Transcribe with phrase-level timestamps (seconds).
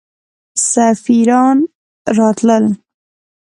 [0.71, 1.57] سفیران
[2.17, 2.65] راتلل.